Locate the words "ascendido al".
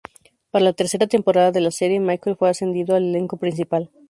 2.49-3.03